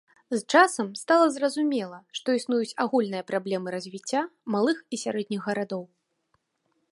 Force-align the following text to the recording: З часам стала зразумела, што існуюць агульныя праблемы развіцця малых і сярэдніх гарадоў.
З 0.31 0.37
часам 0.53 0.87
стала 1.01 1.25
зразумела, 1.35 1.99
што 2.19 2.27
існуюць 2.39 2.77
агульныя 2.87 3.27
праблемы 3.31 3.67
развіцця 3.77 4.21
малых 4.55 4.77
і 4.97 4.99
сярэдніх 5.03 5.41
гарадоў. 5.51 5.83